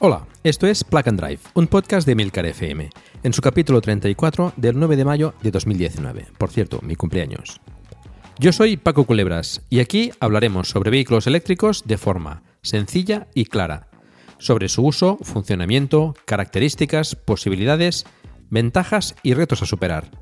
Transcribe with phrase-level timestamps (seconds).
[0.00, 2.88] Hola, esto es Plug and Drive, un podcast de Milcar FM,
[3.24, 6.28] en su capítulo 34 del 9 de mayo de 2019.
[6.38, 7.60] Por cierto, mi cumpleaños.
[8.38, 13.88] Yo soy Paco Culebras y aquí hablaremos sobre vehículos eléctricos de forma sencilla y clara,
[14.38, 18.06] sobre su uso, funcionamiento, características, posibilidades,
[18.50, 20.12] ventajas y retos a superar.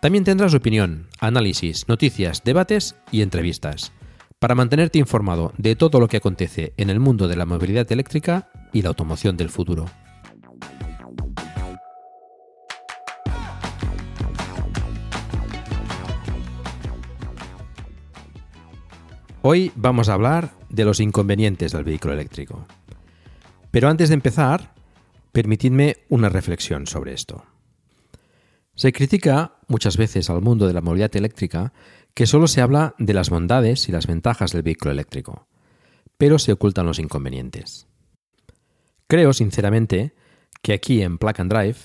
[0.00, 3.92] También tendrás opinión, análisis, noticias, debates y entrevistas
[4.38, 8.50] para mantenerte informado de todo lo que acontece en el mundo de la movilidad eléctrica
[8.72, 9.86] y la automoción del futuro.
[19.40, 22.66] Hoy vamos a hablar de los inconvenientes del vehículo eléctrico.
[23.70, 24.74] Pero antes de empezar,
[25.32, 27.44] permitidme una reflexión sobre esto.
[28.74, 31.72] Se critica muchas veces al mundo de la movilidad eléctrica
[32.16, 35.46] que solo se habla de las bondades y las ventajas del vehículo eléctrico,
[36.16, 37.88] pero se ocultan los inconvenientes.
[39.06, 40.14] Creo, sinceramente,
[40.62, 41.76] que aquí en Plug and Drive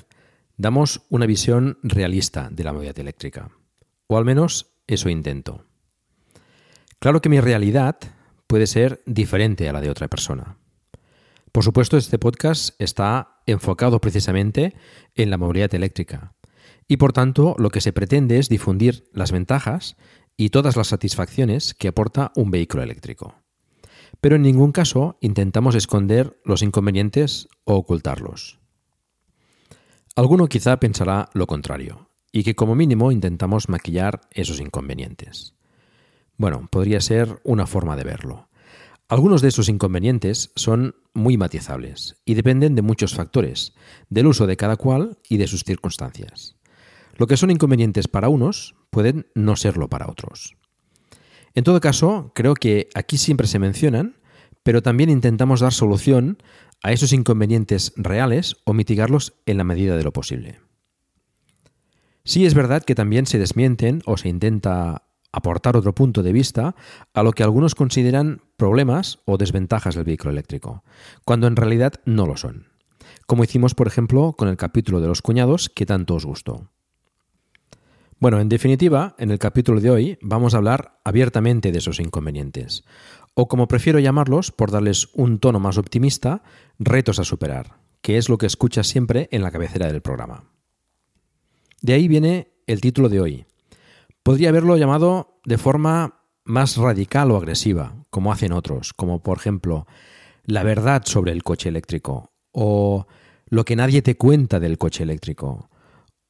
[0.55, 3.51] damos una visión realista de la movilidad eléctrica,
[4.07, 5.65] o al menos eso intento.
[6.99, 7.97] Claro que mi realidad
[8.47, 10.55] puede ser diferente a la de otra persona.
[11.51, 14.75] Por supuesto, este podcast está enfocado precisamente
[15.13, 16.35] en la movilidad eléctrica
[16.91, 19.95] y por tanto lo que se pretende es difundir las ventajas
[20.41, 23.35] y todas las satisfacciones que aporta un vehículo eléctrico.
[24.21, 28.57] Pero en ningún caso intentamos esconder los inconvenientes o ocultarlos.
[30.15, 35.53] Alguno quizá pensará lo contrario, y que como mínimo intentamos maquillar esos inconvenientes.
[36.37, 38.49] Bueno, podría ser una forma de verlo.
[39.09, 43.75] Algunos de esos inconvenientes son muy matizables y dependen de muchos factores,
[44.09, 46.55] del uso de cada cual y de sus circunstancias.
[47.17, 50.55] Lo que son inconvenientes para unos pueden no serlo para otros.
[51.53, 54.17] En todo caso, creo que aquí siempre se mencionan,
[54.63, 56.37] pero también intentamos dar solución
[56.83, 60.59] a esos inconvenientes reales o mitigarlos en la medida de lo posible.
[62.23, 66.75] Sí es verdad que también se desmienten o se intenta aportar otro punto de vista
[67.13, 70.83] a lo que algunos consideran problemas o desventajas del vehículo eléctrico,
[71.25, 72.67] cuando en realidad no lo son,
[73.25, 76.69] como hicimos por ejemplo con el capítulo de los cuñados que tanto os gustó.
[78.21, 82.83] Bueno, en definitiva, en el capítulo de hoy vamos a hablar abiertamente de esos inconvenientes,
[83.33, 86.43] o como prefiero llamarlos, por darles un tono más optimista,
[86.77, 90.43] retos a superar, que es lo que escuchas siempre en la cabecera del programa.
[91.81, 93.45] De ahí viene el título de hoy,
[94.21, 99.87] Podría haberlo llamado de forma más radical o agresiva, como hacen otros, como por ejemplo
[100.45, 103.07] la verdad sobre el coche eléctrico, o
[103.47, 105.71] lo que nadie te cuenta del coche eléctrico,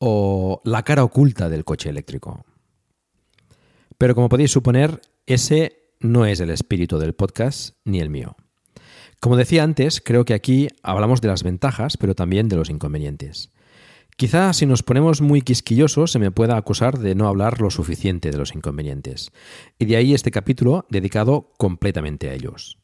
[0.04, 2.44] o la cara oculta del coche eléctrico.
[4.00, 8.36] Pero como podéis suponer, ese no es el espíritu del podcast ni el mío.
[9.20, 13.52] Como decía antes, creo que aquí hablamos de las ventajas, pero también de los inconvenientes.
[14.18, 18.32] Quizá si nos ponemos muy quisquillosos se me pueda acusar de no hablar lo suficiente
[18.32, 19.32] de los inconvenientes,
[19.78, 22.81] y de ahí este capítulo dedicado completamente a ellos.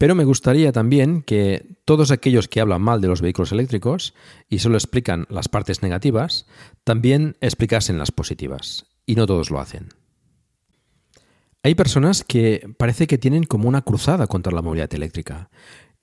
[0.00, 4.14] Pero me gustaría también que todos aquellos que hablan mal de los vehículos eléctricos
[4.48, 6.46] y solo explican las partes negativas,
[6.84, 9.88] también explicasen las positivas, y no todos lo hacen.
[11.62, 15.50] Hay personas que parece que tienen como una cruzada contra la movilidad eléctrica,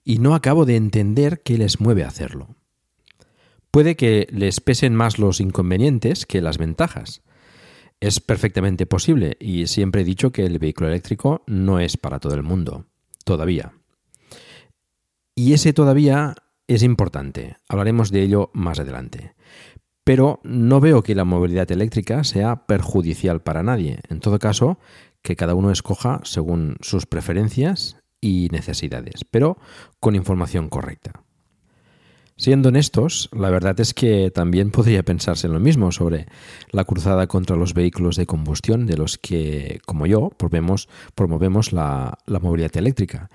[0.03, 2.55] y no acabo de entender qué les mueve a hacerlo.
[3.71, 7.23] Puede que les pesen más los inconvenientes que las ventajas.
[7.99, 12.35] Es perfectamente posible y siempre he dicho que el vehículo eléctrico no es para todo
[12.35, 12.85] el mundo,
[13.25, 13.73] todavía.
[15.39, 16.33] Y ese todavía
[16.65, 19.35] es importante, hablaremos de ello más adelante.
[20.03, 23.99] Pero no veo que la movilidad eléctrica sea perjudicial para nadie.
[24.09, 24.79] En todo caso,
[25.21, 29.59] que cada uno escoja según sus preferencias y necesidades, pero
[29.99, 31.26] con información correcta.
[32.39, 36.27] Siendo honestos, la verdad es que también podría pensarse en lo mismo sobre
[36.69, 42.39] la cruzada contra los vehículos de combustión de los que, como yo, promovemos, la, la
[42.39, 43.31] movilidad eléctrica.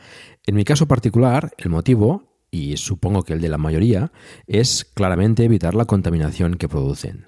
[0.46, 4.12] En mi caso particular, el motivo, y supongo que el de la mayoría,
[4.46, 7.26] es claramente evitar la contaminación que producen.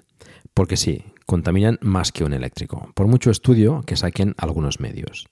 [0.53, 5.27] Porque sí, contaminan más que un eléctrico, por mucho estudio que saquen algunos medios.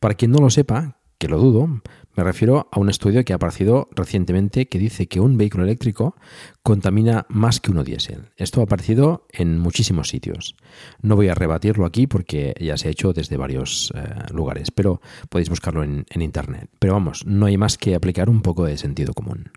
[0.00, 1.82] Para quien no lo sepa, que lo dudo,
[2.14, 6.14] me refiero a un estudio que ha aparecido recientemente que dice que un vehículo eléctrico
[6.62, 8.30] contamina más que uno diésel.
[8.36, 10.54] Esto ha aparecido en muchísimos sitios.
[11.00, 15.00] No voy a rebatirlo aquí porque ya se ha hecho desde varios eh, lugares, pero
[15.30, 16.68] podéis buscarlo en, en Internet.
[16.78, 19.50] Pero vamos, no hay más que aplicar un poco de sentido común.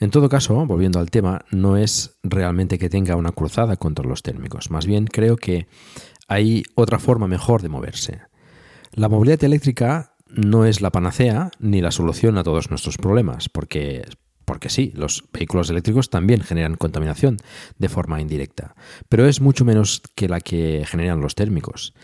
[0.00, 4.22] En todo caso, volviendo al tema, no es realmente que tenga una cruzada contra los
[4.22, 4.70] térmicos.
[4.70, 5.66] Más bien creo que
[6.28, 8.20] hay otra forma mejor de moverse.
[8.92, 14.04] La movilidad eléctrica no es la panacea ni la solución a todos nuestros problemas, porque,
[14.44, 17.38] porque sí, los vehículos eléctricos también generan contaminación
[17.78, 18.74] de forma indirecta,
[19.08, 21.94] pero es mucho menos que la que generan los térmicos.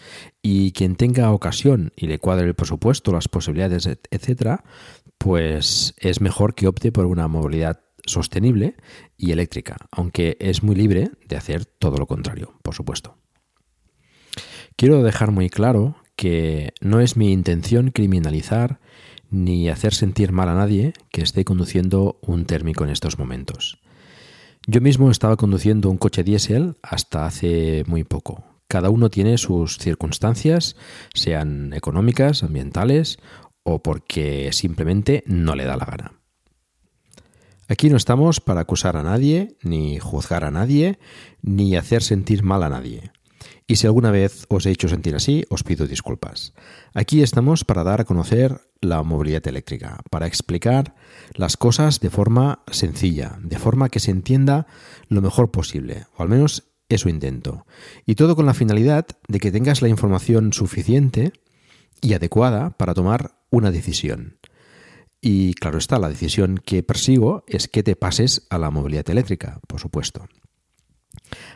[0.43, 4.65] Y quien tenga ocasión y le cuadre el presupuesto, las posibilidades, etcétera,
[5.19, 8.77] pues es mejor que opte por una movilidad sostenible
[9.17, 13.17] y eléctrica, aunque es muy libre de hacer todo lo contrario, por supuesto.
[14.77, 18.81] Quiero dejar muy claro que no es mi intención criminalizar
[19.31, 23.81] ni hacer sentir mal a nadie que esté conduciendo un térmico en estos momentos.
[24.67, 28.45] Yo mismo estaba conduciendo un coche diésel hasta hace muy poco.
[28.69, 30.77] Cada uno tiene sus circunstancias,
[31.13, 33.19] sean económicas, ambientales
[33.63, 36.13] o porque simplemente no le da la gana.
[37.69, 40.99] Aquí no estamos para acusar a nadie, ni juzgar a nadie,
[41.43, 43.11] ni hacer sentir mal a nadie.
[43.67, 46.53] Y si alguna vez os he hecho sentir así, os pido disculpas.
[46.93, 50.95] Aquí estamos para dar a conocer la movilidad eléctrica, para explicar
[51.35, 54.67] las cosas de forma sencilla, de forma que se entienda
[55.09, 57.67] lo mejor posible, o al menos eso intento.
[58.05, 61.33] Y todo con la finalidad de que tengas la información suficiente
[62.03, 64.37] y adecuada para tomar una decisión.
[65.23, 69.61] Y claro está, la decisión que persigo es que te pases a la movilidad eléctrica,
[69.67, 70.29] por supuesto.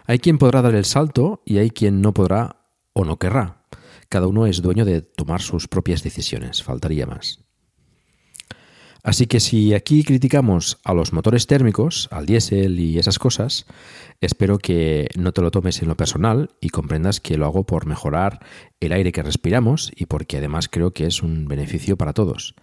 [0.07, 3.65] Hay quien podrá dar el salto y hay quien no podrá o no querrá.
[4.09, 7.45] Cada uno es dueño de tomar sus propias decisiones, faltaría más.
[9.03, 13.67] Así que si aquí criticamos a los motores térmicos, al diésel y esas cosas,
[14.21, 17.87] espero que no te lo tomes en lo personal y comprendas que lo hago por
[17.87, 18.41] mejorar
[18.81, 22.55] el aire que respiramos y porque además creo que es un beneficio para todos.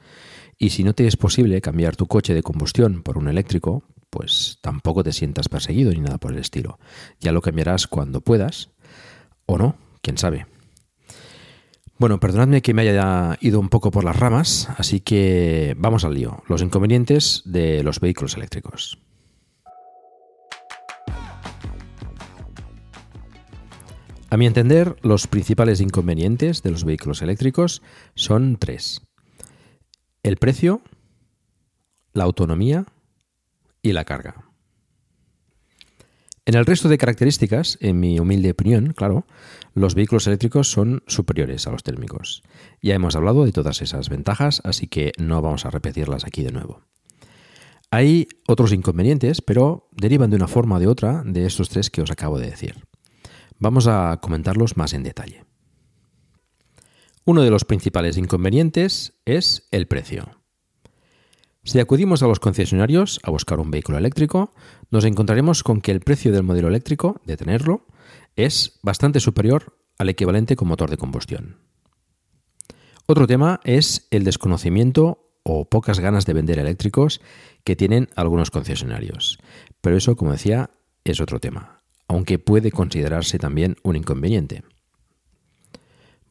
[0.58, 3.84] Y si no te es posible cambiar tu coche de combustión por un eléctrico,
[4.16, 6.80] pues tampoco te sientas perseguido ni nada por el estilo.
[7.20, 8.70] Ya lo cambiarás cuando puedas,
[9.46, 10.46] o no, quién sabe.
[11.98, 16.14] Bueno, perdonadme que me haya ido un poco por las ramas, así que vamos al
[16.14, 16.42] lío.
[16.48, 18.98] Los inconvenientes de los vehículos eléctricos.
[24.30, 27.82] A mi entender, los principales inconvenientes de los vehículos eléctricos
[28.16, 29.02] son tres.
[30.24, 30.80] El precio,
[32.14, 32.86] la autonomía
[33.86, 34.50] y la carga.
[36.46, 39.26] En el resto de características, en mi humilde opinión, claro,
[39.74, 42.44] los vehículos eléctricos son superiores a los térmicos.
[42.82, 46.52] Ya hemos hablado de todas esas ventajas, así que no vamos a repetirlas aquí de
[46.52, 46.82] nuevo.
[47.92, 52.02] Hay otros inconvenientes, pero derivan de una forma o de otra de estos tres que
[52.02, 52.76] os acabo de decir.
[53.58, 55.46] Vamos a comentarlos más en detalle.
[57.24, 60.45] Uno de los principales inconvenientes es el precio.
[61.66, 64.54] Si acudimos a los concesionarios a buscar un vehículo eléctrico,
[64.92, 67.88] nos encontraremos con que el precio del modelo eléctrico, de tenerlo,
[68.36, 71.58] es bastante superior al equivalente con motor de combustión.
[73.08, 77.20] Otro tema es el desconocimiento o pocas ganas de vender eléctricos
[77.64, 79.40] que tienen algunos concesionarios.
[79.82, 80.70] Pero eso, como decía,
[81.04, 84.64] es otro tema, aunque puede considerarse también un inconveniente.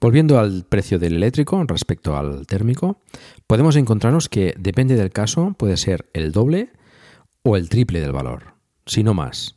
[0.01, 3.01] Volviendo al precio del eléctrico respecto al térmico,
[3.47, 6.71] podemos encontrarnos que depende del caso, puede ser el doble
[7.43, 8.55] o el triple del valor,
[8.87, 9.57] si no más.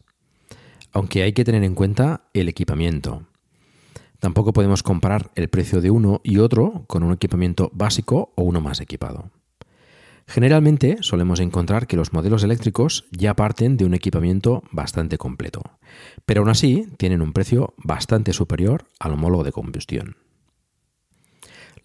[0.93, 3.23] Aunque hay que tener en cuenta el equipamiento.
[4.19, 8.61] Tampoco podemos comparar el precio de uno y otro con un equipamiento básico o uno
[8.61, 9.29] más equipado.
[10.27, 15.61] Generalmente solemos encontrar que los modelos eléctricos ya parten de un equipamiento bastante completo,
[16.25, 20.17] pero aún así tienen un precio bastante superior al homólogo de combustión.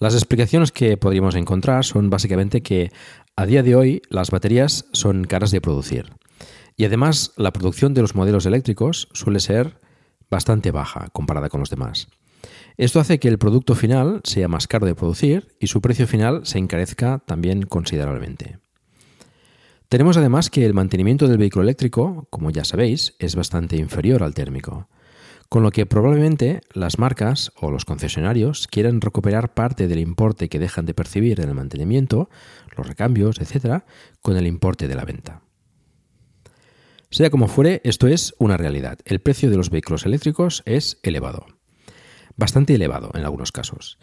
[0.02, 2.90] Las explicaciones que podríamos encontrar son básicamente que
[3.36, 6.14] a día de hoy las baterías son caras de producir
[6.76, 9.78] y además la producción de los modelos eléctricos suele ser
[10.28, 12.08] bastante baja comparada con los demás.
[12.76, 16.44] Esto hace que el producto final sea más caro de producir y su precio final
[16.46, 18.58] se encarezca también considerablemente.
[19.88, 24.34] Tenemos además que el mantenimiento del vehículo eléctrico, como ya sabéis, es bastante inferior al
[24.34, 24.88] térmico,
[25.52, 30.58] con lo que probablemente las marcas o los concesionarios quieran recuperar parte del importe que
[30.58, 32.30] dejan de percibir en el mantenimiento,
[32.74, 33.82] los recambios, etc.,
[34.22, 35.42] con el importe de la venta.
[37.10, 39.00] Sea como fuere, esto es una realidad.
[39.04, 41.44] El precio de los vehículos eléctricos es elevado.
[42.34, 43.98] Bastante elevado en algunos casos.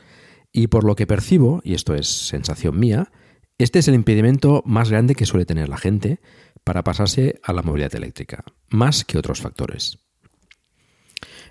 [0.52, 3.12] Y por lo que percibo, y esto es sensación mía,
[3.58, 6.22] este es el impedimento más grande que suele tener la gente
[6.64, 10.09] para pasarse a la movilidad eléctrica, más que otros factores.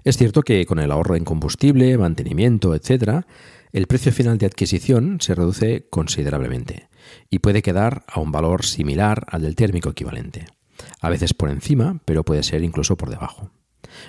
[0.08, 3.26] Es cierto que con el ahorro en combustible, mantenimiento, etc.,
[3.72, 6.88] el precio final de adquisición se reduce considerablemente
[7.28, 10.46] y puede quedar a un valor similar al del térmico equivalente.
[11.02, 13.50] A veces por encima, pero puede ser incluso por debajo.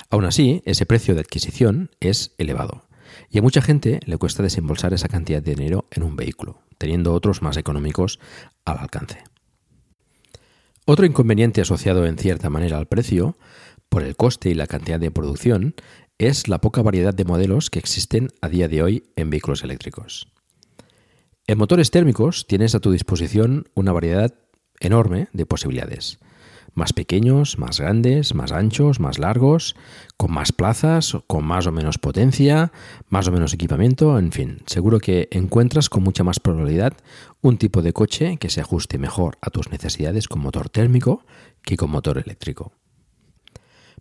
[0.10, 2.88] Aún así, ese precio de adquisición es elevado
[3.30, 7.14] y a mucha gente le cuesta desembolsar esa cantidad de dinero en un vehículo, teniendo
[7.14, 8.22] otros más económicos
[8.64, 9.22] al alcance.
[10.92, 13.38] Otro inconveniente asociado en cierta manera al precio
[13.90, 15.76] por el coste y la cantidad de producción
[16.18, 20.32] es la poca variedad de modelos que existen a día de hoy en vehículos eléctricos.
[21.48, 24.36] En motores térmicos tienes a tu disposición una variedad
[24.80, 26.20] enorme de posibilidades.
[26.76, 29.76] Más pequeños, más grandes, más anchos, más largos,
[30.18, 32.72] con más plazas, con más o menos potencia,
[33.08, 36.94] más o menos equipamiento, en fin, seguro que encuentras con mucha más probabilidad
[37.42, 41.26] un tipo de coche que se ajuste mejor a tus necesidades con motor térmico
[41.64, 42.74] que con motor eléctrico.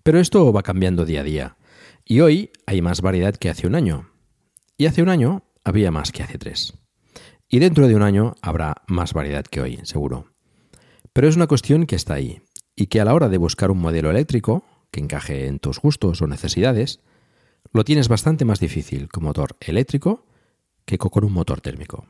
[0.08, 1.56] Pero esto va cambiando día a día.
[2.02, 4.08] Y hoy hay más variedad que hace un año.
[4.78, 6.72] Y hace un año había más que hace tres.
[7.46, 10.32] Y dentro de un año habrá más variedad que hoy, seguro.
[11.12, 12.40] Pero es una cuestión que está ahí
[12.74, 16.22] y que a la hora de buscar un modelo eléctrico que encaje en tus gustos
[16.22, 17.00] o necesidades,
[17.74, 20.24] lo tienes bastante más difícil con motor eléctrico
[20.86, 22.06] que con un motor térmico.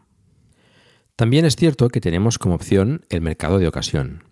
[1.17, 4.23] También es cierto que tenemos como opción el mercado de ocasión.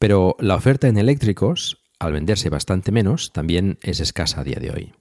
[0.00, 4.70] Pero la oferta en eléctricos al venderse bastante menos, también es escasa a día de
[4.70, 4.92] hoy.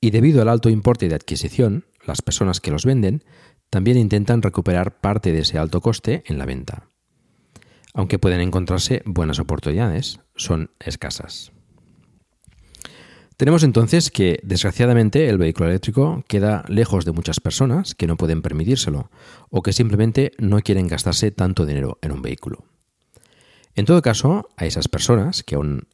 [0.00, 3.24] Y debido al alto importe de adquisición, las personas que los venden
[3.70, 6.88] también intentan recuperar parte de ese alto coste en la venta.
[7.94, 11.52] Aunque pueden encontrarse buenas oportunidades, son escasas.
[13.36, 18.42] Tenemos entonces que, desgraciadamente, el vehículo eléctrico queda lejos de muchas personas que no pueden
[18.42, 19.10] permitírselo
[19.50, 22.64] o que simplemente no quieren gastarse tanto dinero en un vehículo.
[23.74, 25.88] En todo caso, a esas personas que aún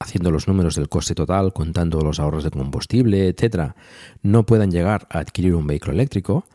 [0.00, 3.74] haciendo los números del coste total, contando los ahorros de combustible, etc.,
[4.22, 6.46] no puedan llegar a adquirir un vehículo eléctrico,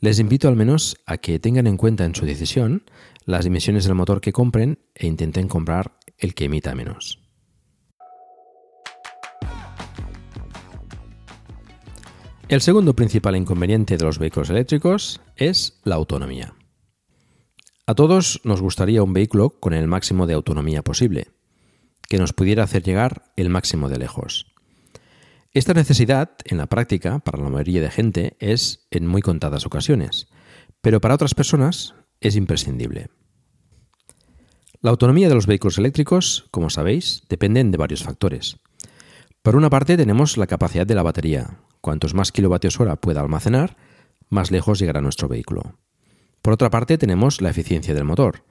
[0.00, 2.84] les invito al menos a que tengan en cuenta en su decisión
[3.24, 7.18] las emisiones del motor que compren e intenten comprar el que emita menos.
[12.48, 16.54] El segundo principal inconveniente de los vehículos eléctricos es la autonomía.
[17.86, 21.28] A todos nos gustaría un vehículo con el máximo de autonomía posible,
[22.10, 24.52] que nos pudiera hacer llegar el máximo de lejos.
[25.52, 30.26] Esta necesidad, en la práctica, para la mayoría de gente, es en muy contadas ocasiones,
[30.80, 33.10] pero para otras personas es imprescindible.
[34.80, 38.56] La autonomía de los vehículos eléctricos, como sabéis, dependen de varios factores.
[39.42, 41.60] Por una parte tenemos la capacidad de la batería.
[41.80, 43.76] Cuantos más kilovatios hora pueda almacenar,
[44.28, 45.78] más lejos llegará nuestro vehículo.
[46.42, 48.42] Por otra parte tenemos la eficiencia del motor,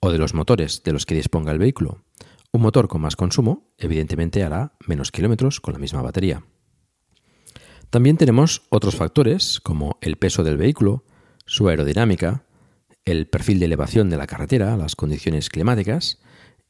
[0.00, 2.04] o de los motores de los que disponga el vehículo.
[2.52, 6.44] Un motor con más consumo, evidentemente, hará menos kilómetros con la misma batería.
[7.88, 11.04] También tenemos otros factores como el peso del vehículo,
[11.46, 12.44] su aerodinámica,
[13.04, 16.20] el perfil de elevación de la carretera, las condiciones climáticas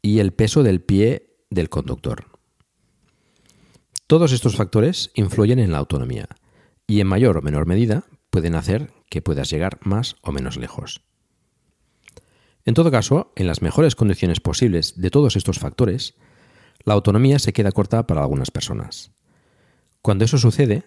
[0.01, 2.27] y el peso del pie del conductor.
[4.07, 6.29] Todos estos factores influyen en la autonomía
[6.87, 11.03] y en mayor o menor medida pueden hacer que puedas llegar más o menos lejos.
[12.65, 16.15] En todo caso, en las mejores condiciones posibles de todos estos factores,
[16.85, 19.13] la autonomía se queda corta para algunas personas.
[20.01, 20.85] Cuando eso sucede,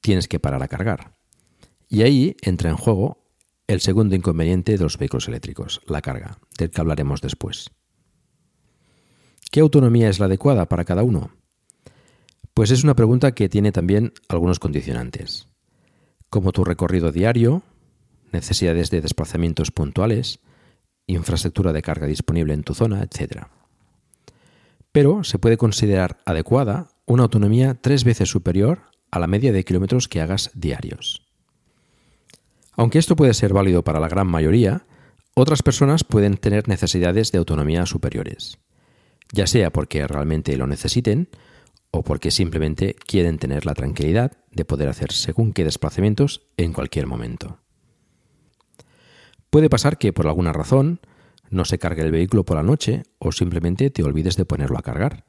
[0.00, 1.16] tienes que parar a cargar.
[1.88, 3.22] Y ahí entra en juego
[3.66, 7.70] el segundo inconveniente de los vehículos eléctricos, la carga, del que hablaremos después.
[9.50, 11.30] ¿Qué autonomía es la adecuada para cada uno?
[12.54, 15.48] Pues es una pregunta que tiene también algunos condicionantes,
[16.30, 17.62] como tu recorrido diario,
[18.32, 20.40] necesidades de desplazamientos puntuales,
[21.06, 23.46] infraestructura de carga disponible en tu zona, etc.
[24.92, 30.08] Pero se puede considerar adecuada una autonomía tres veces superior a la media de kilómetros
[30.08, 31.26] que hagas diarios.
[32.72, 34.86] Aunque esto puede ser válido para la gran mayoría,
[35.34, 38.58] otras personas pueden tener necesidades de autonomía superiores,
[39.32, 41.28] ya sea porque realmente lo necesiten
[41.90, 47.06] o porque simplemente quieren tener la tranquilidad de poder hacer según qué desplazamientos en cualquier
[47.06, 47.61] momento.
[49.52, 51.00] Puede pasar que por alguna razón
[51.50, 54.82] no se cargue el vehículo por la noche o simplemente te olvides de ponerlo a
[54.82, 55.26] cargar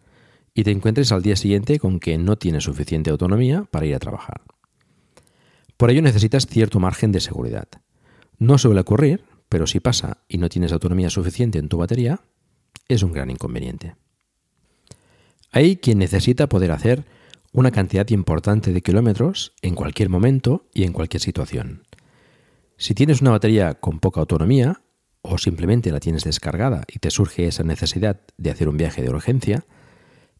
[0.53, 3.99] y te encuentres al día siguiente con que no tienes suficiente autonomía para ir a
[3.99, 4.39] trabajar.
[5.75, 7.67] Por ello necesitas cierto margen de seguridad.
[8.39, 12.21] No suele ocurrir, pero si pasa y no tienes autonomía suficiente en tu batería,
[12.87, 13.97] es un gran inconveniente.
[15.51, 17.03] Hay quien necesita poder hacer
[17.51, 21.83] una cantidad importante de kilómetros en cualquier momento y en cualquier situación.
[22.77, 24.81] Si tienes una batería con poca autonomía
[25.21, 29.09] o simplemente la tienes descargada y te surge esa necesidad de hacer un viaje de
[29.09, 29.65] urgencia,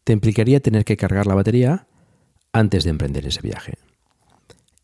[0.04, 1.86] te implicaría tener que cargar la batería
[2.52, 3.74] antes de emprender ese viaje.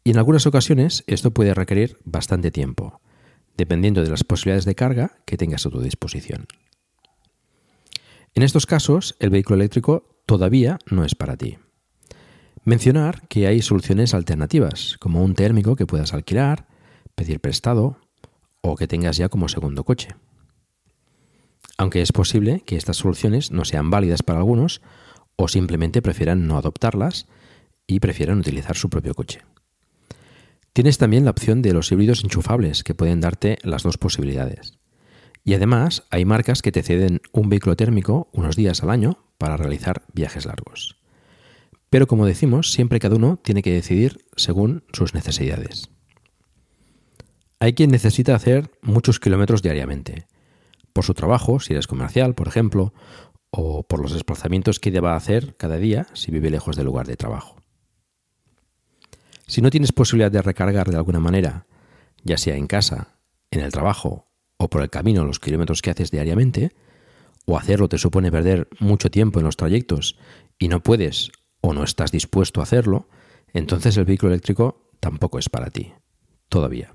[0.03, 3.01] Y en algunas ocasiones esto puede requerir bastante tiempo,
[3.57, 6.47] dependiendo de las posibilidades de carga que tengas a tu disposición.
[8.35, 11.59] En estos casos, el vehículo eléctrico todavía no es para ti.
[12.65, 16.70] Mencionar que hay soluciones alternativas, como un térmico que puedas alquilar,
[17.21, 17.99] pedir prestado
[18.63, 20.17] o que tengas ya como segundo coche.
[21.77, 24.81] Aunque es posible que estas soluciones no sean válidas para algunos
[25.37, 27.27] o simplemente prefieran no adoptarlas
[27.87, 29.43] y prefieran utilizar su propio coche.
[30.73, 34.79] Tienes también la opción de los híbridos enchufables que pueden darte las dos posibilidades.
[35.45, 39.59] Y además hay marcas que te ceden un vehículo térmico unos días al año para
[39.59, 40.97] realizar viajes largos.
[41.91, 45.91] Pero como decimos, siempre cada uno tiene que decidir según sus necesidades.
[47.63, 50.27] Hay quien necesita hacer muchos kilómetros diariamente,
[50.95, 52.95] por su trabajo, si eres comercial, por ejemplo,
[53.51, 57.17] o por los desplazamientos que deba hacer cada día si vive lejos del lugar de
[57.17, 57.57] trabajo.
[59.47, 61.67] Si no tienes posibilidad de recargar de alguna manera,
[62.25, 63.19] ya sea en casa,
[63.51, 66.73] en el trabajo o por el camino los kilómetros que haces diariamente,
[67.45, 70.19] o hacerlo te supone perder mucho tiempo en los trayectos
[70.59, 73.09] y no puedes o no estás dispuesto a hacerlo,
[73.53, 75.93] entonces el vehículo eléctrico tampoco es para ti.
[76.49, 76.95] Todavía.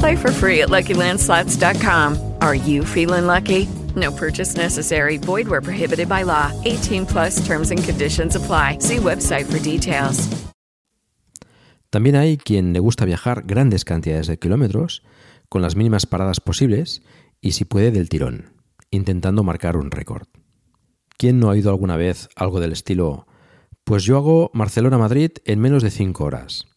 [0.00, 2.16] Play for free at LuckyLandSlots.com.
[2.40, 3.68] Are you feeling lucky?
[3.94, 5.18] No purchase necessary.
[5.18, 6.50] Void where prohibited by law.
[6.64, 8.78] 18 plus terms and conditions apply.
[8.80, 10.28] See website for details.
[11.90, 15.02] También hay quien le gusta viajar grandes cantidades de kilómetros
[15.48, 17.02] con las mínimas paradas posibles
[17.40, 18.54] y si puede del tirón,
[18.90, 20.28] intentando marcar un récord.
[21.18, 23.26] ¿Quién no ha oído alguna vez algo del estilo,
[23.84, 26.69] pues yo hago Barcelona-Madrid en menos de 5 horas?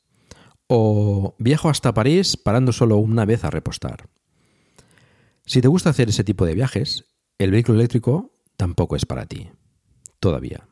[0.75, 4.09] O viajo hasta París parando solo una vez a repostar.
[5.45, 7.05] Si te gusta hacer ese tipo de viajes,
[7.37, 9.51] el vehículo eléctrico tampoco es para ti.
[10.19, 10.67] Todavía.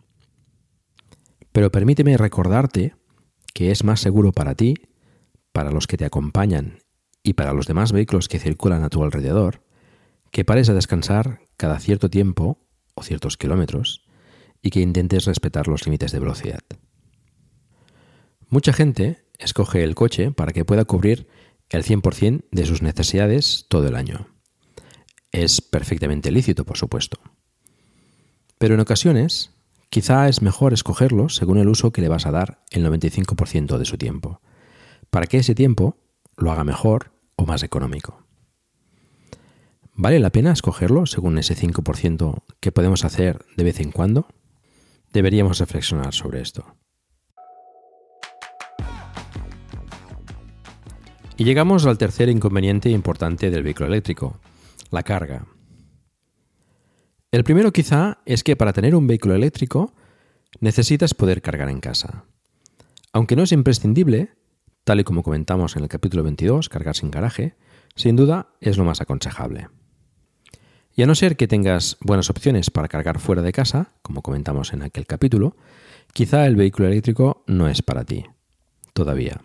[1.52, 2.96] Pero permíteme recordarte
[3.54, 4.74] que es más seguro para ti,
[5.52, 6.80] para los que te acompañan
[7.22, 9.62] y para los demás vehículos que circulan a tu alrededor,
[10.32, 12.58] que pares a descansar cada cierto tiempo
[12.96, 14.04] o ciertos kilómetros
[14.64, 16.64] y que intentes respetar los límites de velocidad.
[18.50, 21.28] Mucha gente escoge el coche para que pueda cubrir
[21.70, 24.28] el 100% de sus necesidades todo el año.
[25.32, 27.20] Es perfectamente lícito, por supuesto.
[28.58, 29.52] Pero en ocasiones,
[29.90, 33.86] quizá es mejor escogerlo según el uso que le vas a dar el 95% de
[33.86, 34.42] su tiempo,
[35.10, 35.98] para que ese tiempo
[36.38, 38.26] lo haga mejor o más económico.
[39.94, 44.28] ¿Vale la pena escogerlo según ese 5% que podemos hacer de vez en cuando?
[45.12, 46.76] Deberíamos reflexionar sobre esto.
[51.42, 54.40] Y llegamos al tercer inconveniente importante del vehículo eléctrico,
[54.92, 55.48] la carga.
[57.32, 59.92] El primero quizá es que para tener un vehículo eléctrico
[60.60, 62.26] necesitas poder cargar en casa.
[63.12, 64.36] Aunque no es imprescindible,
[64.84, 67.56] tal y como comentamos en el capítulo 22, cargar sin garaje,
[67.96, 69.70] sin duda es lo más aconsejable.
[70.96, 74.74] Y a no ser que tengas buenas opciones para cargar fuera de casa, como comentamos
[74.74, 75.56] en aquel capítulo,
[76.14, 78.28] quizá el vehículo eléctrico no es para ti.
[78.94, 79.42] Todavía.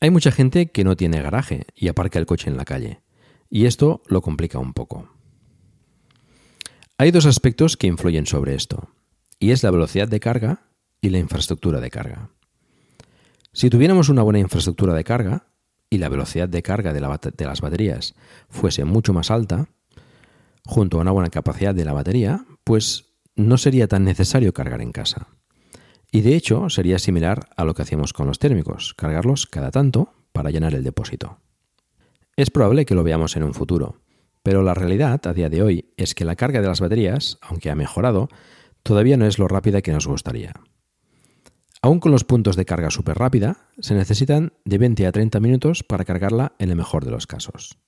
[0.00, 3.00] Hay mucha gente que no tiene garaje y aparca el coche en la calle,
[3.50, 5.10] y esto lo complica un poco.
[6.98, 8.90] Hay dos aspectos que influyen sobre esto,
[9.40, 10.62] y es la velocidad de carga
[11.00, 12.30] y la infraestructura de carga.
[13.52, 15.48] Si tuviéramos una buena infraestructura de carga
[15.90, 17.00] y la velocidad de carga de,
[17.36, 18.14] de las baterías
[18.48, 19.68] fuese mucho más alta,
[20.64, 24.92] junto a una buena capacidad de la batería, pues no sería tan necesario cargar en
[24.92, 25.28] casa.
[26.10, 30.14] Y de hecho sería similar a lo que hacíamos con los térmicos, cargarlos cada tanto
[30.32, 31.38] para llenar el depósito.
[32.36, 34.00] Es probable que lo veamos en un futuro,
[34.42, 37.70] pero la realidad a día de hoy es que la carga de las baterías, aunque
[37.70, 38.28] ha mejorado,
[38.82, 40.54] todavía no es lo rápida que nos gustaría.
[41.82, 45.82] Aún con los puntos de carga súper rápida, se necesitan de 20 a 30 minutos
[45.84, 47.78] para cargarla en el mejor de los casos.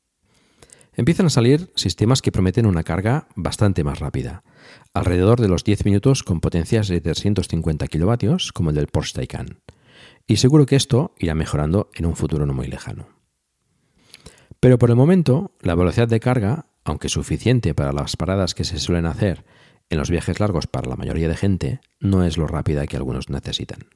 [1.01, 4.45] Empiezan a salir sistemas que prometen una carga bastante más rápida,
[4.93, 9.61] alrededor de los 10 minutos con potencias de 350 kilovatios, como el del Porsche Taycan.
[10.27, 13.09] Y seguro que esto irá mejorando en un futuro no muy lejano.
[14.61, 18.79] Pero por el momento, la velocidad de carga, aunque suficiente para las paradas que se
[18.79, 19.47] suelen hacer
[19.89, 23.31] en los viajes largos para la mayoría de gente, no es lo rápida que algunos
[23.31, 23.87] necesitan.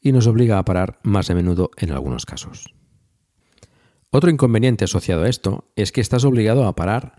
[0.00, 2.74] Y nos obliga a parar más a menudo en algunos casos.
[4.16, 7.16] Otro inconveniente asociado a esto es que estás obligado a parar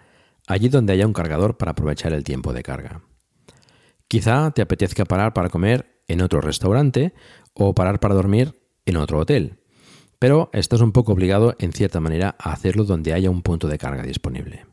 [0.47, 3.01] allí donde haya un cargador para aprovechar el tiempo de carga.
[4.07, 7.13] Quizá te apetezca parar para comer en otro restaurante
[7.53, 9.59] o parar para dormir en otro hotel,
[10.19, 13.77] pero estás un poco obligado en cierta manera a hacerlo donde haya un punto de
[13.77, 14.65] carga disponible.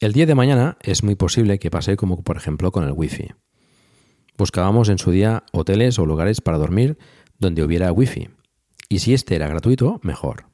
[0.00, 3.34] El día de mañana es muy posible que pase como por ejemplo con el Wi-Fi.
[4.38, 6.96] Buscábamos en su día hoteles o lugares para dormir
[7.38, 8.30] donde hubiera Wi-Fi,
[8.88, 10.46] y si este era gratuito, mejor.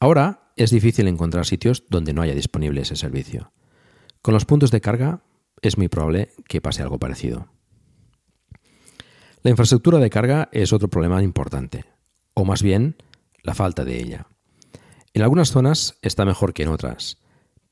[0.00, 3.52] Ahora es difícil encontrar sitios donde no haya disponible ese servicio.
[4.22, 5.22] Con los puntos de carga
[5.62, 7.48] es muy probable que pase algo parecido.
[9.42, 11.84] La infraestructura de carga es otro problema importante,
[12.34, 12.96] o más bien
[13.42, 14.26] la falta de ella.
[15.14, 17.18] En algunas zonas está mejor que en otras,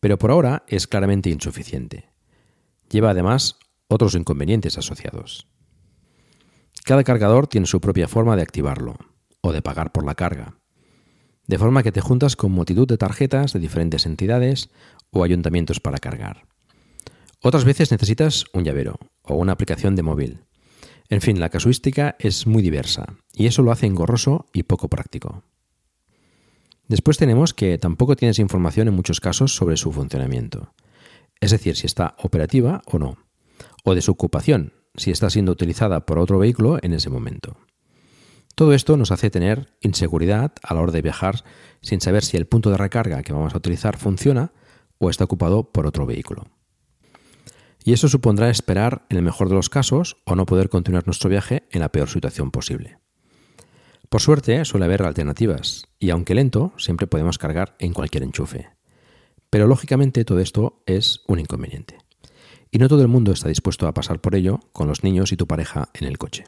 [0.01, 2.11] pero por ahora es claramente insuficiente.
[2.89, 3.59] Lleva además
[3.89, 5.49] otros inconvenientes asociados.
[6.85, 8.97] Cada cargador tiene su propia forma de activarlo
[9.47, 10.59] o de pagar por la carga,
[11.47, 14.71] de forma que te juntas con multitud de tarjetas de diferentes entidades
[15.11, 16.47] o ayuntamientos para cargar.
[17.43, 20.41] Otras veces necesitas un llavero o una aplicación de móvil.
[21.09, 25.45] En fin, la casuística es muy diversa y eso lo hace engorroso y poco práctico.
[26.89, 30.73] Después tenemos que tampoco tienes información en muchos casos sobre su funcionamiento,
[31.41, 33.19] es decir, si está operativa o no,
[33.85, 37.57] o de su ocupación, si está siendo utilizada por otro vehículo en ese momento.
[38.57, 41.45] Todo esto nos hace tener inseguridad a la hora de viajar
[41.83, 44.51] sin saber si el punto de recarga que vamos a utilizar funciona
[44.97, 46.47] o está ocupado por otro vehículo.
[47.85, 51.29] Y eso supondrá esperar, en el mejor de los casos, o no poder continuar nuestro
[51.29, 52.99] viaje en la peor situación posible.
[54.09, 58.71] Por suerte suele haber alternativas, y aunque lento, siempre podemos cargar en cualquier enchufe.
[59.51, 61.99] Pero lógicamente todo esto es un inconveniente.
[62.71, 65.37] Y no todo el mundo está dispuesto a pasar por ello con los niños y
[65.37, 66.45] tu pareja en el coche.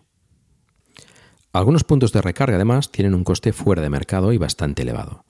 [1.52, 5.24] Algunos puntos de recarga además tienen un coste fuera de mercado y bastante elevado,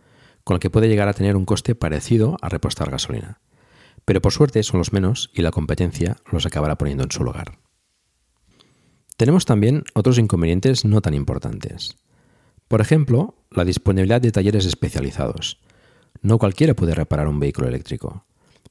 [0.44, 3.40] con el que puede llegar a tener un coste parecido a repostar gasolina.
[4.04, 7.58] Pero por suerte son los menos y la competencia los acabará poniendo en su lugar.
[9.16, 11.96] Tenemos también otros inconvenientes no tan importantes.
[12.68, 15.60] Por ejemplo, la disponibilidad de talleres especializados.
[16.20, 18.24] No cualquiera puede reparar un vehículo eléctrico.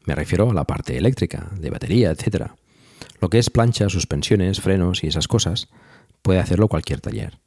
[0.05, 2.51] Me refiero a la parte eléctrica, de batería, etc.
[3.19, 5.69] Lo que es plancha, suspensiones, frenos y esas cosas,
[6.21, 7.39] puede hacerlo cualquier taller.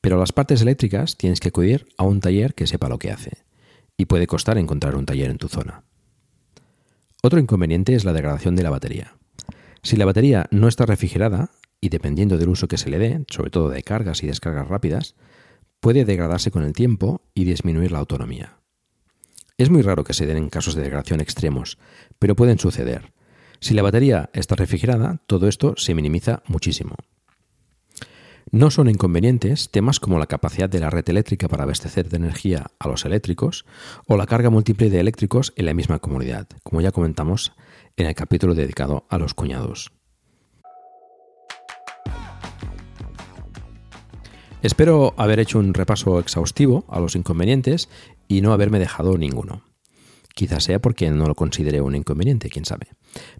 [0.00, 3.44] Pero las partes eléctricas tienes que acudir a un taller que sepa lo que hace.
[3.96, 5.84] Y puede costar encontrar un taller en tu zona.
[7.22, 9.14] Otro inconveniente es la degradación de la batería.
[9.82, 13.50] Si la batería no está refrigerada, y dependiendo del uso que se le dé, sobre
[13.50, 15.14] todo de cargas y descargas rápidas,
[15.80, 18.58] puede degradarse con el tiempo y disminuir la autonomía.
[19.58, 21.78] Es muy raro que se den en casos de degradación extremos,
[22.18, 23.12] pero pueden suceder.
[23.60, 26.96] Si la batería está refrigerada, todo esto se minimiza muchísimo.
[28.54, 32.66] No son inconvenientes temas como la capacidad de la red eléctrica para abastecer de energía
[32.78, 33.64] a los eléctricos
[34.06, 37.54] o la carga múltiple de eléctricos en la misma comunidad, como ya comentamos
[37.96, 39.92] en el capítulo dedicado a los cuñados.
[44.60, 47.88] Espero haber hecho un repaso exhaustivo a los inconvenientes
[48.28, 49.62] y no haberme dejado ninguno.
[50.34, 52.88] Quizás sea porque no lo considere un inconveniente, quién sabe.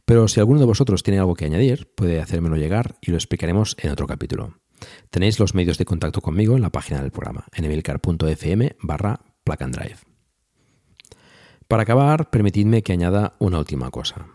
[0.04, 3.76] Pero si alguno de vosotros tiene algo que añadir, puede hacérmelo llegar y lo explicaremos
[3.80, 4.58] en otro capítulo.
[5.10, 9.74] Tenéis los medios de contacto conmigo en la página del programa, en barra plug and
[9.74, 9.96] drive.
[11.68, 14.26] Para acabar, permitidme que añada una última cosa.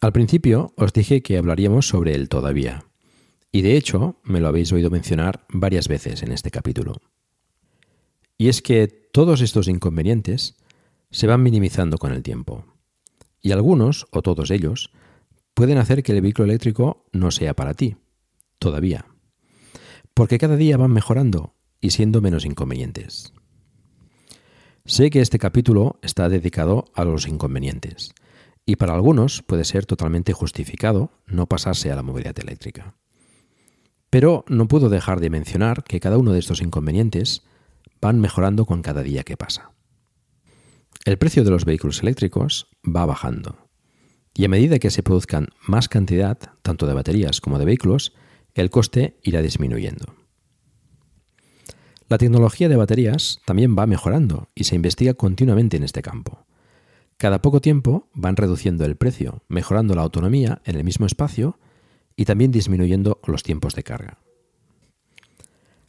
[0.00, 2.84] Al principio os dije que hablaríamos sobre el todavía.
[3.50, 7.00] Y de hecho, me lo habéis oído mencionar varias veces en este capítulo.
[8.36, 10.56] Y es que todos estos inconvenientes
[11.10, 12.66] se van minimizando con el tiempo.
[13.46, 14.90] Y algunos, o todos ellos,
[15.54, 17.94] pueden hacer que el vehículo eléctrico no sea para ti,
[18.58, 19.06] todavía.
[20.14, 23.32] porque cada día van mejorando y siendo menos inconvenientes.
[24.84, 28.14] Sé que este capítulo está dedicado a los inconvenientes,
[28.64, 32.96] y para algunos puede ser totalmente justificado no pasarse a la movilidad eléctrica.
[34.10, 37.44] Pero no puedo dejar de mencionar que cada uno de estos inconvenientes
[38.00, 39.75] van mejorando con cada día que pasa.
[41.06, 43.68] El precio de los vehículos eléctricos va bajando,
[44.34, 48.12] y a medida que se produzcan más cantidad, tanto de baterías como de vehículos,
[48.54, 50.16] el coste irá disminuyendo.
[52.08, 56.44] La tecnología de baterías también va mejorando y se investiga continuamente en este campo.
[57.18, 61.60] Cada poco tiempo van reduciendo el precio, mejorando la autonomía en el mismo espacio
[62.16, 64.18] y también disminuyendo los tiempos de carga.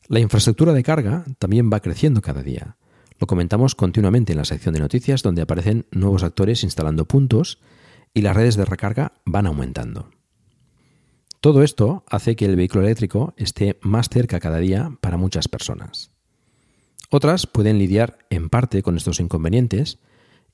[0.10, 2.77] La infraestructura de carga también va creciendo cada día.
[3.19, 7.60] Lo comentamos continuamente en la sección de noticias donde aparecen nuevos actores instalando puntos
[8.13, 10.12] y las redes de recarga van aumentando.
[11.41, 16.12] Todo esto hace que el vehículo eléctrico esté más cerca cada día para muchas personas.
[17.10, 19.99] Otras pueden lidiar en parte con estos inconvenientes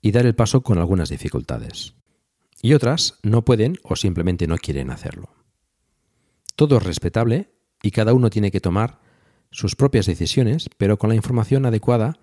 [0.02, 1.96] y dar el paso con algunas dificultades.
[2.62, 5.30] Y otras no pueden o simplemente no quieren hacerlo.
[6.56, 7.50] Todo es respetable
[7.82, 9.00] y cada uno tiene que tomar
[9.52, 12.20] sus propias decisiones, pero con la información adecuada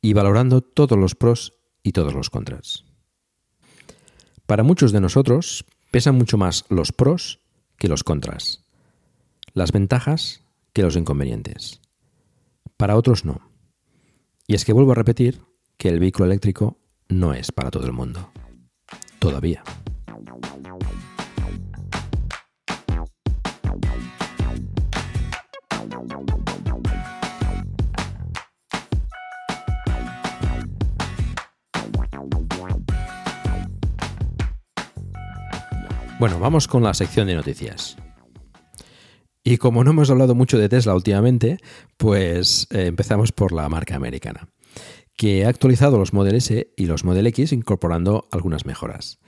[0.00, 2.84] y valorando todos los pros y todos los contras.
[4.46, 7.40] Para muchos de nosotros pesan mucho más los pros
[7.76, 8.64] que los contras,
[9.52, 11.80] las ventajas que los inconvenientes.
[12.76, 13.50] Para otros no.
[14.46, 15.42] Y es que vuelvo a repetir
[15.76, 18.30] que el vehículo eléctrico no es para todo el mundo.
[19.18, 19.62] Todavía.
[36.18, 37.96] Bueno, vamos con la sección de noticias.
[39.44, 41.58] Y como no hemos hablado mucho de Tesla últimamente,
[41.96, 44.48] pues eh, empezamos por la marca americana,
[45.16, 49.20] que ha actualizado los Model S y los Model X incorporando algunas mejoras,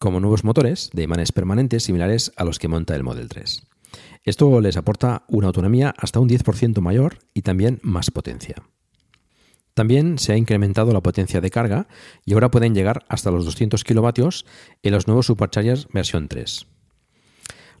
[0.00, 3.62] como nuevos motores de imanes permanentes similares a los que monta el Model 3.
[4.24, 8.56] Esto les aporta una autonomía hasta un 10% mayor y también más potencia.
[9.74, 11.88] También se ha incrementado la potencia de carga
[12.24, 14.44] y ahora pueden llegar hasta los 200 kilovatios
[14.82, 16.66] en los nuevos Superchargers versión 3.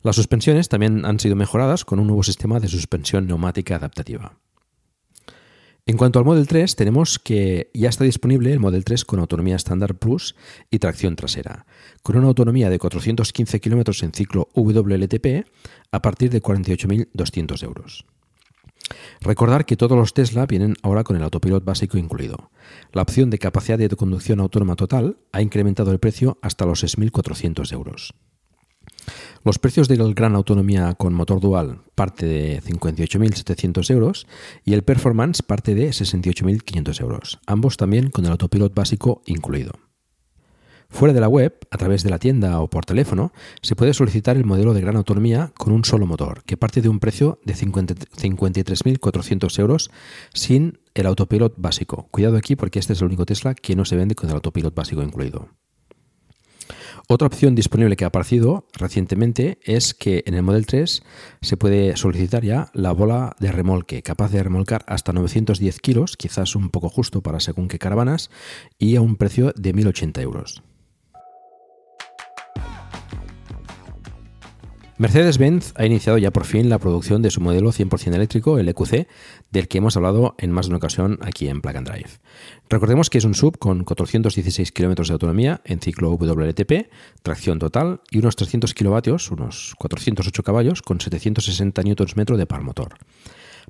[0.02, 4.38] Las suspensiones también han sido mejoradas con un nuevo sistema de suspensión neumática adaptativa.
[5.84, 9.56] En cuanto al Model 3, tenemos que ya está disponible el Model 3 con autonomía
[9.56, 10.36] estándar Plus
[10.70, 11.66] y tracción trasera,
[12.02, 15.44] con una autonomía de 415 km en ciclo WLTP
[15.90, 18.06] a partir de 48.200 euros.
[19.20, 22.50] Recordar que todos los Tesla vienen ahora con el autopilot básico incluido.
[22.92, 27.72] La opción de capacidad de conducción autónoma total ha incrementado el precio hasta los 6.400
[27.72, 28.14] euros.
[29.44, 34.26] Los precios del Gran Autonomía con motor dual parte de 58.700 euros
[34.64, 39.72] y el Performance parte de 68.500 euros, ambos también con el autopilot básico incluido.
[40.92, 44.36] Fuera de la web, a través de la tienda o por teléfono, se puede solicitar
[44.36, 47.54] el modelo de gran autonomía con un solo motor, que parte de un precio de
[47.54, 49.90] 53.400 euros
[50.34, 52.08] sin el autopilot básico.
[52.10, 54.74] Cuidado aquí porque este es el único Tesla que no se vende con el autopilot
[54.74, 55.48] básico incluido.
[57.08, 61.02] Otra opción disponible que ha aparecido recientemente es que en el Model 3
[61.40, 66.54] se puede solicitar ya la bola de remolque, capaz de remolcar hasta 910 kilos, quizás
[66.54, 68.30] un poco justo para según qué caravanas,
[68.78, 70.62] y a un precio de 1.080 euros.
[75.02, 79.08] Mercedes-Benz ha iniciado ya por fin la producción de su modelo 100% eléctrico, el EQC,
[79.50, 82.10] del que hemos hablado en más de una ocasión aquí en Plug and Drive.
[82.70, 86.88] Recordemos que es un sub con 416 km de autonomía en ciclo WLTP,
[87.24, 92.94] tracción total y unos 300 kilovatios, unos 408 caballos, con 760 Nm de par motor.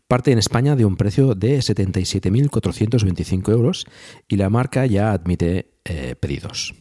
[0.09, 3.87] Parte en España de un precio de 77.425 euros
[4.29, 6.75] y la marca ya admite eh, pedidos.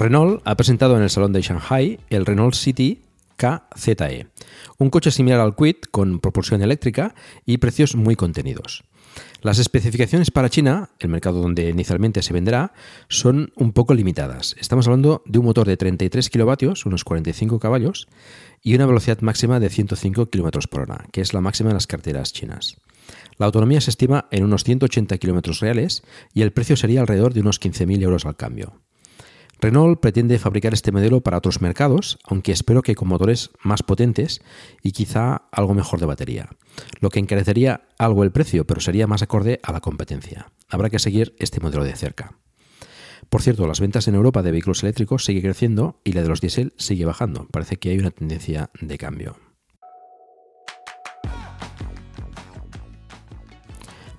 [0.00, 3.02] Renault ha presentado en el Salón de Shanghai el Renault City
[3.36, 4.28] KZE,
[4.78, 8.82] un coche similar al Quid con propulsión eléctrica y precios muy contenidos.
[9.42, 12.72] Las especificaciones para China, el mercado donde inicialmente se venderá,
[13.08, 14.56] son un poco limitadas.
[14.58, 18.08] Estamos hablando de un motor de 33 kilovatios, unos 45 caballos,
[18.62, 21.86] y una velocidad máxima de 105 km por hora, que es la máxima en las
[21.86, 22.78] carteras chinas.
[23.36, 27.40] La autonomía se estima en unos 180 km reales y el precio sería alrededor de
[27.40, 28.80] unos 15.000 euros al cambio.
[29.60, 34.40] Renault pretende fabricar este modelo para otros mercados, aunque espero que con motores más potentes
[34.82, 36.48] y quizá algo mejor de batería,
[37.00, 40.50] lo que encarecería algo el precio, pero sería más acorde a la competencia.
[40.68, 42.38] Habrá que seguir este modelo de cerca.
[43.28, 46.40] Por cierto, las ventas en Europa de vehículos eléctricos sigue creciendo y la de los
[46.40, 47.46] diésel sigue bajando.
[47.52, 49.36] Parece que hay una tendencia de cambio.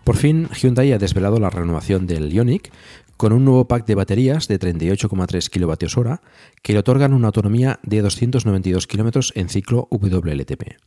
[0.03, 2.71] Por fin, Hyundai ha desvelado la renovación del Ioniq
[3.21, 6.27] con un nuevo pack de baterías de 38,3 kWh
[6.63, 10.79] que le otorgan una autonomía de 292 km en ciclo WLTP.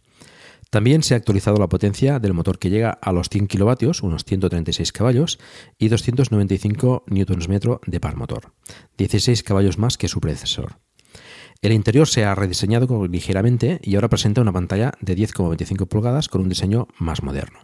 [0.68, 4.24] También se ha actualizado la potencia del motor que llega a los 100 kW, unos
[4.24, 5.38] 136 caballos,
[5.78, 8.52] y 295 Nm de par motor,
[8.98, 10.80] 16 caballos más que su predecesor.
[11.64, 16.42] El interior se ha rediseñado ligeramente y ahora presenta una pantalla de 10,25 pulgadas con
[16.42, 17.60] un diseño más moderno.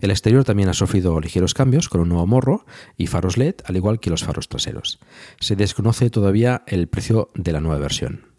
[0.00, 2.66] El exterior también ha sufrido ligeros cambios con un nuevo morro
[2.98, 5.00] y faros LED, al igual que los faros traseros.
[5.40, 8.31] Se desconoce todavía el precio de la nueva versión.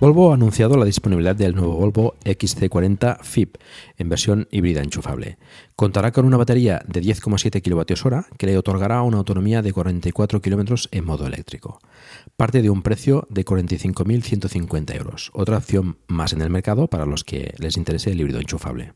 [0.00, 3.56] Volvo ha anunciado la disponibilidad del nuevo Volvo XC40 FIP
[3.96, 5.38] en versión híbrida enchufable.
[5.74, 10.88] Contará con una batería de 10,7 kWh que le otorgará una autonomía de 44 km
[10.92, 11.80] en modo eléctrico.
[12.36, 17.24] Parte de un precio de 45.150 euros, otra opción más en el mercado para los
[17.24, 18.92] que les interese el híbrido enchufable.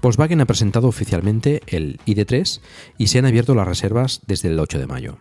[0.00, 2.60] Volkswagen ha presentado oficialmente el ID3
[2.96, 5.18] y se han abierto las reservas desde el 8 de mayo.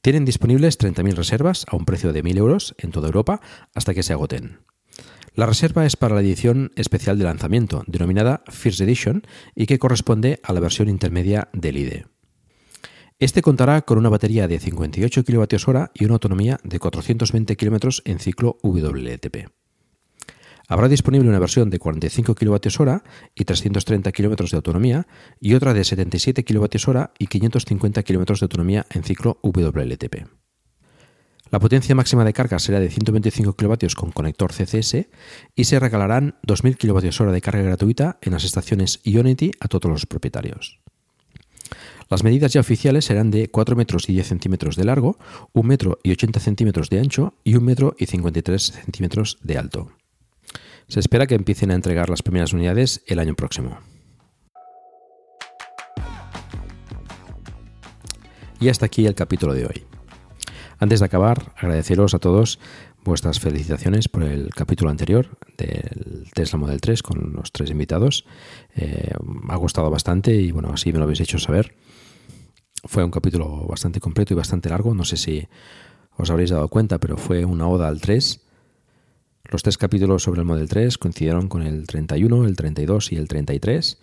[0.00, 3.40] Tienen disponibles 30.000 reservas a un precio de 1.000 euros en toda Europa
[3.74, 4.60] hasta que se agoten.
[5.34, 9.22] La reserva es para la edición especial de lanzamiento, denominada First Edition,
[9.54, 12.06] y que corresponde a la versión intermedia del IDE.
[13.20, 18.18] Este contará con una batería de 58 kWh y una autonomía de 420 km en
[18.20, 19.48] ciclo WLTP.
[20.70, 23.00] Habrá disponible una versión de 45 kWh
[23.34, 25.06] y 330 km de autonomía
[25.40, 30.26] y otra de 77 kWh y 550 km de autonomía en ciclo WLTP.
[31.50, 35.06] La potencia máxima de carga será de 125 kW con conector CCS
[35.54, 40.04] y se regalarán 2.000 kWh de carga gratuita en las estaciones Ionity a todos los
[40.04, 40.80] propietarios.
[42.10, 45.18] Las medidas ya oficiales serán de 4 metros y 10 centímetros de largo,
[45.54, 49.92] 1 metro y 80 centímetros de ancho y 1 metro y 53 centímetros de alto.
[50.88, 53.78] Se espera que empiecen a entregar las primeras unidades el año próximo.
[58.58, 59.84] Y hasta aquí el capítulo de hoy.
[60.78, 62.58] Antes de acabar, agradeceros a todos
[63.04, 68.24] vuestras felicitaciones por el capítulo anterior del Tesla Model 3 con los tres invitados.
[68.74, 69.12] Eh,
[69.48, 71.74] ha gustado bastante y bueno, así me lo habéis hecho saber.
[72.84, 74.94] Fue un capítulo bastante completo y bastante largo.
[74.94, 75.48] No sé si
[76.16, 78.47] os habréis dado cuenta, pero fue una oda al 3
[79.48, 83.28] los tres capítulos sobre el Model 3 coincidieron con el 31, el 32 y el
[83.28, 83.98] 33.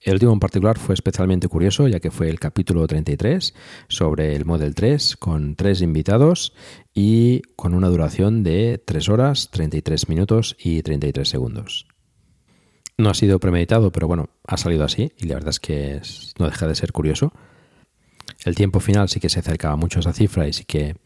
[0.00, 3.54] El último en particular fue especialmente curioso, ya que fue el capítulo 33
[3.88, 6.54] sobre el Model 3, con tres invitados
[6.92, 11.86] y con una duración de 3 horas, 33 minutos y 33 segundos.
[12.96, 16.00] No ha sido premeditado, pero bueno, ha salido así y la verdad es que
[16.38, 17.32] no deja de ser curioso.
[18.44, 20.96] El tiempo final sí que se acercaba mucho a esa cifra y sí que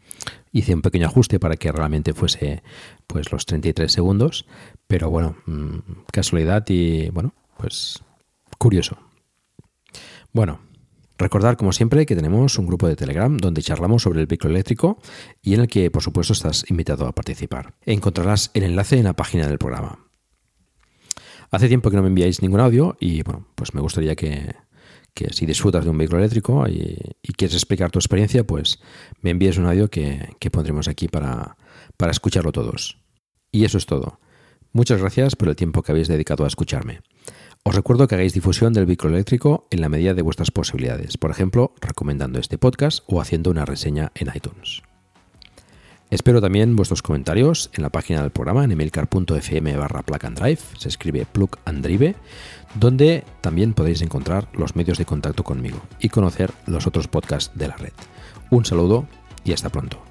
[0.51, 2.63] hice un pequeño ajuste para que realmente fuese
[3.05, 4.45] pues los 33 segundos,
[4.87, 5.77] pero bueno, mm,
[6.11, 8.03] casualidad y bueno, pues
[8.57, 8.97] curioso.
[10.33, 10.59] Bueno,
[11.17, 14.99] recordar como siempre que tenemos un grupo de Telegram donde charlamos sobre el vehículo eléctrico
[15.41, 17.75] y en el que por supuesto estás invitado a participar.
[17.85, 19.99] Encontrarás el enlace en la página del programa.
[21.49, 24.53] Hace tiempo que no me enviáis ningún audio y bueno, pues me gustaría que,
[25.17, 26.95] que si disfrutas de un vehículo eléctrico y,
[27.35, 28.79] quieres explicar tu experiencia, pues
[29.21, 31.57] me envíes un audio que, pondremos aquí para,
[31.97, 32.99] para escucharlo todos.
[33.51, 34.19] Y eso es todo.
[34.73, 37.01] Muchas gracias por el tiempo que habéis dedicado a escucharme.
[37.63, 41.31] Os recuerdo que hagáis difusión del vehículo eléctrico en la medida de vuestras posibilidades, por
[41.31, 44.83] ejemplo, recomendando este podcast o haciendo una reseña en iTunes.
[46.09, 50.05] Espero también vuestros comentarios en la página del programa en emilcar.fm barra
[50.77, 52.15] se escribe plug and drive,
[52.79, 57.67] donde también podéis encontrar los medios de contacto conmigo y conocer los otros podcasts de
[57.67, 57.93] la red.
[58.49, 59.07] Un saludo
[59.43, 60.06] y hasta pronto.